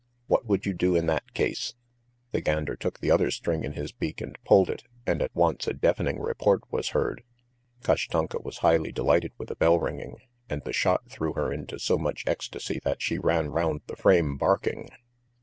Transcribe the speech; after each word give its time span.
What 0.25 0.47
would 0.47 0.65
you 0.65 0.73
do 0.73 0.95
in 0.95 1.05
that 1.05 1.31
case?" 1.35 1.75
The 2.31 2.41
gander 2.41 2.75
took 2.75 2.99
the 3.01 3.11
other 3.11 3.29
string 3.29 3.63
in 3.63 3.73
his 3.73 3.91
beak 3.91 4.19
and 4.19 4.35
pulled 4.43 4.67
it, 4.67 4.83
and 5.05 5.21
at 5.21 5.29
once 5.35 5.67
a 5.67 5.73
deafening 5.75 6.19
report 6.19 6.63
was 6.71 6.87
heard. 6.89 7.23
Kashtanka 7.83 8.39
was 8.43 8.57
highly 8.65 8.91
delighted 8.91 9.31
with 9.37 9.49
the 9.49 9.55
bell 9.55 9.79
ringing, 9.79 10.17
and 10.49 10.63
the 10.63 10.73
shot 10.73 11.07
threw 11.07 11.33
her 11.33 11.53
into 11.53 11.77
so 11.77 11.99
much 11.99 12.23
ecstasy 12.25 12.79
that 12.83 12.99
she 12.99 13.19
ran 13.19 13.49
round 13.49 13.81
the 13.85 13.95
frame 13.95 14.37
barking. 14.37 14.89